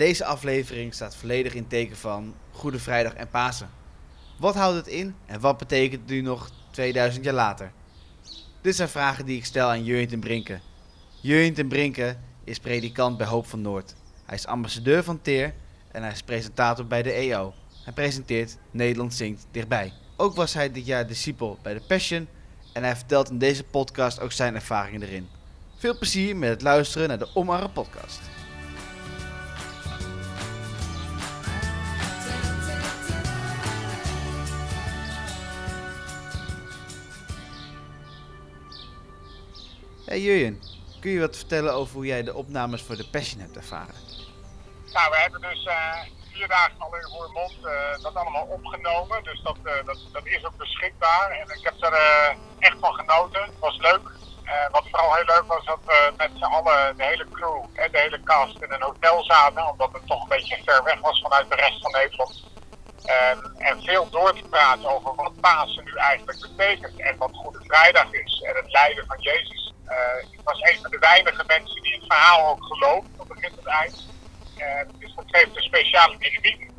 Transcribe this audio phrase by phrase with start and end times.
[0.00, 3.70] Deze aflevering staat volledig in teken van Goede Vrijdag en Pasen.
[4.38, 7.72] Wat houdt het in en wat betekent het nu nog 2000 jaar later?
[8.60, 10.60] Dit zijn vragen die ik stel aan Jurjen ten Brinke.
[11.20, 13.94] Jurjen ten Brinke is predikant bij Hoop van Noord.
[14.24, 15.54] Hij is ambassadeur van Teer
[15.92, 17.54] en hij is presentator bij de EO.
[17.84, 19.92] Hij presenteert Nederland zingt dichtbij.
[20.16, 22.28] Ook was hij dit jaar discipel bij de Passion
[22.72, 25.28] en hij vertelt in deze podcast ook zijn ervaringen erin.
[25.76, 28.20] Veel plezier met het luisteren naar de Omarre podcast.
[40.10, 40.62] Hey Jurjen,
[41.00, 43.94] kun je wat vertellen over hoe jij de opnames voor de Passion hebt ervaren?
[44.92, 46.00] Nou, we hebben dus uh,
[46.32, 49.24] vier dagen al in Roermond uh, dat allemaal opgenomen.
[49.24, 51.30] Dus dat, uh, dat, dat, is ook beschikbaar.
[51.30, 51.94] En ik heb er
[52.58, 53.42] echt van genoten.
[53.42, 54.10] Het was leuk.
[54.70, 57.98] wat vooral heel leuk was, dat we met z'n allen, de hele crew en de
[57.98, 59.70] hele cast in een hotel zaten.
[59.70, 62.44] Omdat het toch een beetje ver weg was vanuit de rest van Nederland.
[63.04, 67.00] En, en veel door te praten over wat Pasen nu eigenlijk betekent.
[67.00, 68.40] En wat Goede Vrijdag is.
[68.40, 69.59] En het lijden van Jezus.
[70.30, 73.66] Ik was een van de weinige mensen die het verhaal ook gelooft, van begin tot
[73.66, 74.06] eind.
[74.98, 76.70] dus dat geeft een speciale dynamiek.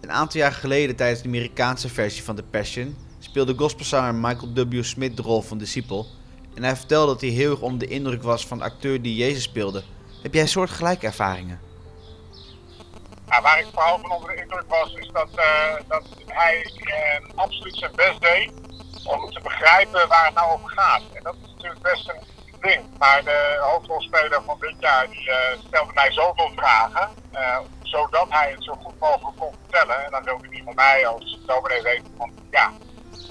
[0.00, 4.82] Een aantal jaar geleden, tijdens de Amerikaanse versie van The Passion, speelde gospelzanger Michael W.
[4.82, 6.06] Smith de rol van discipel.
[6.54, 9.16] En hij vertelde dat hij heel erg onder de indruk was van de acteur die
[9.16, 9.82] Jezus speelde.
[10.22, 11.60] Heb jij soortgelijke ervaringen?
[13.28, 17.28] Ja, waar ik vooral van onder de indruk was, is dat, uh, dat hij uh,
[17.34, 18.52] absoluut zijn best deed
[19.04, 21.02] om te begrijpen waar het nou over gaat.
[21.12, 22.98] En dat is natuurlijk best een ding.
[22.98, 28.50] Maar de hoofdrolspeler van dit jaar die, uh, stelde mij zoveel vragen, uh, zodat hij
[28.50, 30.04] het zo goed mogelijk kon vertellen.
[30.04, 32.72] En dan wilde hij van mij als dominee weten van, ja,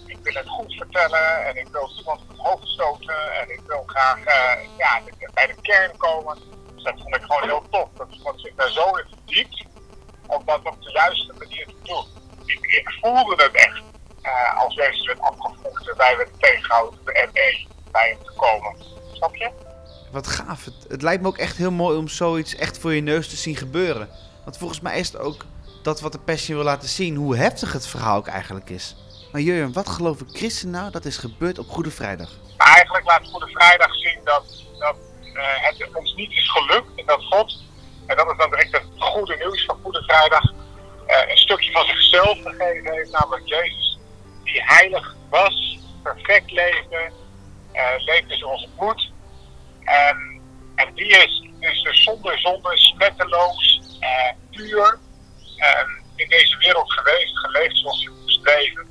[0.06, 3.62] ik wil het goed vertellen en ik wil iemand op het hoofd stoten en ik
[3.68, 5.02] wil graag uh, ja,
[5.34, 6.38] bij de kern komen.
[6.74, 7.90] Dus dat vond ik gewoon heel tof.
[7.98, 9.66] Dat iemand zich daar zo in verdiept
[10.28, 12.06] om dat op de juiste manier te doen.
[12.46, 13.82] Ik, voelde het echt
[14.24, 18.76] uh, als Jezus werd afgevochten, wij werden tegengehouden de ME bij hem te komen.
[19.12, 19.50] Snap je?
[20.12, 20.66] Wat gaaf.
[20.66, 23.36] Het, het, lijkt me ook echt heel mooi om zoiets echt voor je neus te
[23.36, 24.10] zien gebeuren.
[24.44, 25.46] Want volgens mij is het ook
[25.84, 28.96] dat wat de Passion wil laten zien, hoe heftig het verhaal ook eigenlijk is.
[29.32, 32.30] Maar Jurjen, wat geloven christen nou dat is gebeurd op Goede Vrijdag?
[32.58, 37.24] Eigenlijk laat Goede Vrijdag zien dat, dat uh, het ons niet is gelukt en dat
[37.24, 37.64] God,
[38.06, 40.44] en dat is dan direct het goede nieuws van Goede Vrijdag,
[41.08, 43.94] uh, een stukje van zichzelf gegeven heeft, namelijk Jezus
[44.44, 47.12] die heilig was, perfect leefde,
[47.74, 49.12] uh, zoals het moet.
[49.80, 50.42] Um,
[50.76, 51.50] en die is,
[51.84, 55.00] dus zonder zonde, smetteloos, uh, puur
[55.58, 58.88] um, in deze wereld geweest, geleefd zoals hij moest leven.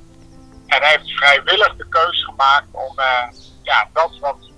[0.67, 3.27] En hij heeft vrijwillig de keus gemaakt om uh,
[3.63, 4.51] ja, dat wat,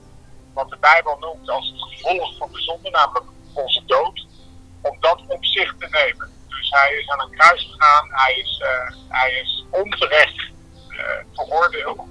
[0.53, 4.25] wat de Bijbel noemt als het gevolg van de zonde, namelijk onze dood,
[4.81, 6.31] om dat op zich te nemen.
[6.47, 8.64] Dus hij is aan een kruis gegaan, hij is,
[9.09, 10.50] hij is onterecht
[11.34, 12.02] veroordeeld.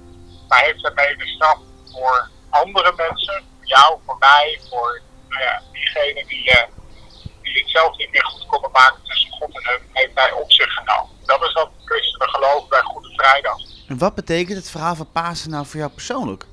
[0.47, 1.59] Maar heeft daarmee de straf
[1.95, 6.63] voor andere mensen, voor jou, voor mij, voor nou ja, diegenen die, uh,
[7.41, 10.51] die het zelf niet meer goed konden maken tussen God en hem, heeft hij op
[10.51, 11.09] zich genomen.
[11.25, 13.57] Dat is wat christenen geloven bij Goede Vrijdag.
[13.87, 16.45] En wat betekent het verhaal van Pasen nou voor jou persoonlijk?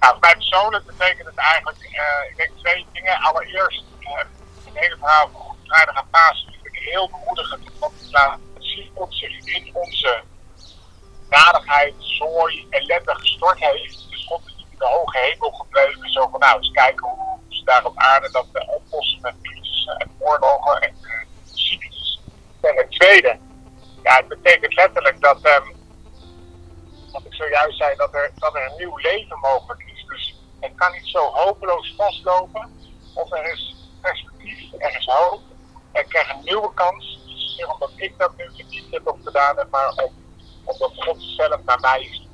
[0.00, 3.20] Nou, voor mij persoonlijk betekent het eigenlijk, uh, ik denk twee dingen.
[3.20, 4.16] Allereerst, uh,
[4.64, 7.70] het hele verhaal van Goede Vrijdag en Pasen vind ik heel bemoedigend.
[7.78, 7.92] Want
[8.54, 10.22] het zien God zich in onze
[11.28, 14.07] nadigheid, zooi, ellende gestort heeft.
[14.78, 16.10] De hoge hemel gebleven.
[16.10, 19.86] Zo van, nou, eens kijken hoe ze daar op aarde dat uh, oplossen met crisis
[19.98, 21.10] en oorlogen en uh,
[21.52, 22.20] ziektes.
[22.60, 23.38] En het tweede,
[24.02, 25.76] ja, het betekent letterlijk dat, um,
[27.12, 30.04] wat ik zojuist zei, dat er, dat er een nieuw leven mogelijk is.
[30.08, 32.70] Dus het kan niet zo hopeloos vastlopen.
[33.14, 35.40] Of er is perspectief, er is hoop.
[35.92, 37.18] Ik krijg een nieuwe kans.
[37.26, 40.12] Niet omdat ik dat nu verdiend heb of gedaan maar om
[40.64, 42.27] omdat God zelf naar mij is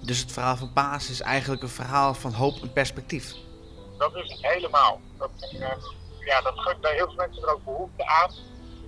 [0.00, 3.34] Dus het verhaal van Paas is eigenlijk een verhaal van hoop en perspectief?
[3.98, 5.00] Dat is het helemaal.
[5.18, 5.68] Dat, uh,
[6.24, 8.30] ja, dat gunt bij heel veel mensen er ook behoefte aan.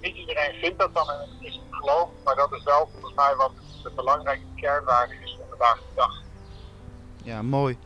[0.01, 3.53] Niet iedereen vindt dat dan het christelijk geloof, maar dat is wel volgens mij wat
[3.83, 6.23] de belangrijke kernwaarde is van vandaag de dag.
[7.23, 7.79] Ja, mooi.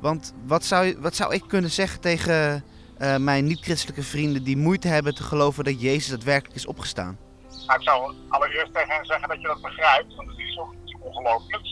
[0.00, 2.64] Want wat zou, wat zou ik kunnen zeggen tegen
[2.98, 7.18] uh, mijn niet-christelijke vrienden die moeite hebben te geloven dat Jezus daadwerkelijk is opgestaan?
[7.66, 10.60] Nou, ik zou allereerst tegen hen zeggen dat je dat begrijpt, want het is
[11.00, 11.71] ongelooflijks.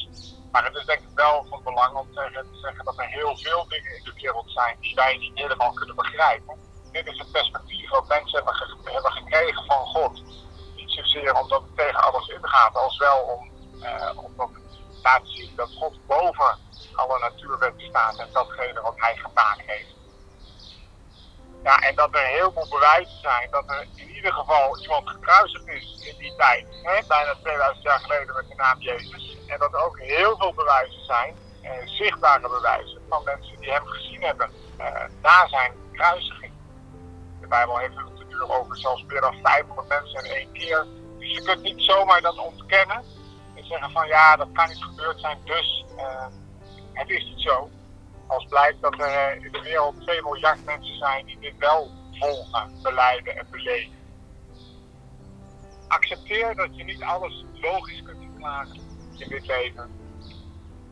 [0.50, 3.36] Maar het is denk ik wel van belang om tegen te zeggen dat er heel
[3.36, 6.58] veel dingen in de wereld zijn die wij niet helemaal kunnen begrijpen.
[6.90, 10.24] Dit is het perspectief wat mensen hebben, ge hebben gekregen van God.
[10.74, 13.50] Niet zozeer omdat het tegen alles ingaat, als wel om,
[13.80, 14.62] uh, omdat het
[15.02, 16.58] laat zien dat God boven
[16.92, 19.99] alle natuurwetten staat en datgene wat hij gemaakt heeft.
[21.62, 25.66] Ja, en dat er heel veel bewijzen zijn dat er in ieder geval iemand gekruisigd
[25.66, 29.36] is in die tijd, hè, bijna 2000 jaar geleden met de naam Jezus.
[29.46, 33.86] En dat er ook heel veel bewijzen zijn, eh, zichtbare bewijzen, van mensen die hem
[33.86, 36.52] gezien hebben eh, na zijn kruisiging.
[37.40, 40.86] De Bijbel heeft het natuurlijk over zelfs meer dan 500 mensen in één keer.
[41.18, 43.04] Dus je kunt niet zomaar dat ontkennen
[43.54, 46.26] en zeggen van ja, dat kan niet gebeurd zijn, dus uh,
[46.92, 47.70] het is niet zo
[48.30, 52.72] als blijkt dat er in de wereld 2 miljard mensen zijn die dit wel volgen,
[52.82, 53.98] beleiden en beleven.
[55.88, 58.80] Accepteer dat je niet alles logisch kunt verklaren
[59.16, 59.90] in dit leven.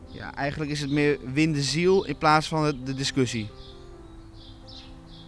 [0.07, 3.49] Ja, eigenlijk is het meer win de ziel in plaats van de discussie.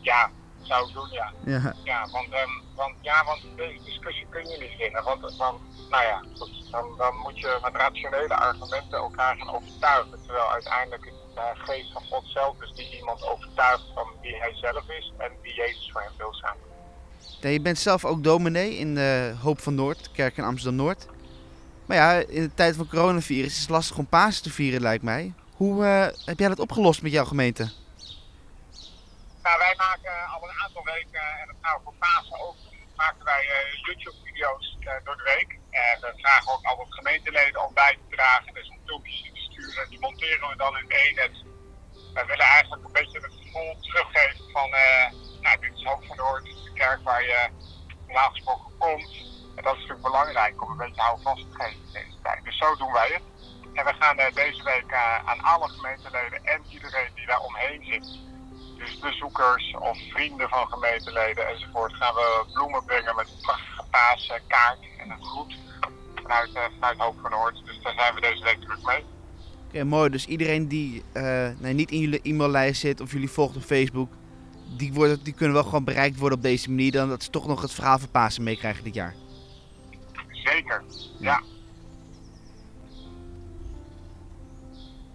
[0.02, 0.32] Ja,
[0.62, 1.34] zou ik doen, ja.
[1.46, 5.04] Ja, ja want, um, want, ja, want deze discussie kun je niet winnen.
[5.04, 6.24] Want, want nou ja,
[6.72, 10.20] dan, dan moet je met rationele argumenten elkaar gaan overtuigen.
[10.26, 14.90] Terwijl uiteindelijk de geest van God zelf is die iemand overtuigt van wie hij zelf
[14.90, 16.58] is en wie Jezus voor hem wil zijn.
[17.54, 21.06] Je bent zelf ook dominee in de Hoop van Noord, kerk in Amsterdam-Noord.
[21.86, 25.04] Maar ja, in de tijd van coronavirus is het lastig om Pasen te vieren, lijkt
[25.04, 25.34] mij.
[25.56, 27.64] Hoe uh, heb jij dat opgelost met jouw gemeente?
[29.44, 32.56] Nou, wij maken al een aantal weken, en dat nou voor Pasen ook,
[32.96, 35.60] maken wij uh, YouTube-video's uh, door de week.
[35.70, 38.54] En we vragen ook altijd gemeenteleden om bij te dragen.
[38.54, 38.72] Dus
[40.30, 40.88] we dan in
[42.14, 45.08] willen eigenlijk een beetje het gevoel teruggeven van, uh,
[45.42, 47.50] nou, dit is Hoop van Noord, de kerk waar je
[48.06, 49.12] normaal gesproken komt.
[49.56, 52.44] En dat is natuurlijk belangrijk om een beetje houvast te geven in deze tijd.
[52.44, 53.24] Dus zo doen wij het.
[53.74, 57.84] En we gaan uh, deze week uh, aan alle gemeenteleden en iedereen die daar omheen
[57.84, 58.20] zit,
[58.78, 64.80] dus bezoekers of vrienden van gemeenteleden enzovoort, gaan we bloemen brengen met een prachtige paaskaart
[64.98, 65.58] en een groet
[66.16, 67.66] vanuit, vanuit Hoop van Noord.
[67.66, 69.06] Dus daar zijn we deze week druk mee.
[69.72, 70.10] Oké, okay, mooi.
[70.10, 74.12] Dus iedereen die uh, nee, niet in jullie e-maillijst zit of jullie volgt op Facebook,
[74.78, 76.92] die, worden, die kunnen wel gewoon bereikt worden op deze manier.
[76.92, 79.16] Dan dat ze toch nog het verhaal van Pasen meekrijgen dit jaar.
[80.32, 80.84] Zeker,
[81.20, 81.42] ja.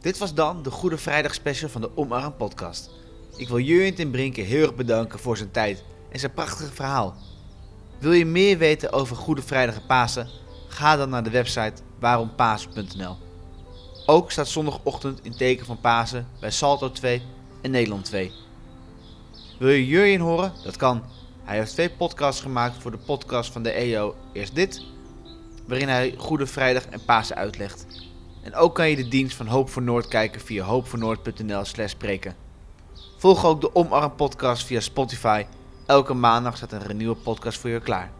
[0.00, 2.90] Dit was dan de Goede Vrijdag special van de Omarm podcast.
[3.36, 7.14] Ik wil Jurjen ten Brinke heel erg bedanken voor zijn tijd en zijn prachtige verhaal.
[7.98, 10.28] Wil je meer weten over Goede Vrijdag en Pasen?
[10.68, 13.25] Ga dan naar de website waarompasen.nl.
[14.08, 17.22] Ook staat zondagochtend in teken van Pasen bij Salto 2
[17.62, 18.32] en Nederland 2.
[19.58, 20.52] Wil je Jurjen horen?
[20.64, 21.02] Dat kan.
[21.44, 24.82] Hij heeft twee podcasts gemaakt voor de podcast van de EO Eerst Dit,
[25.66, 27.86] waarin hij Goede Vrijdag en Pasen uitlegt.
[28.42, 32.36] En ook kan je de dienst van Hoop voor Noord kijken via hoopvoornoord.nl slash spreken.
[33.16, 35.46] Volg ook de Omarm podcast via Spotify.
[35.86, 38.10] Elke maandag staat een nieuwe podcast voor je klaar.